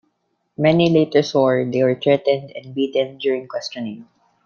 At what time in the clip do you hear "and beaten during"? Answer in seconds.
2.55-3.47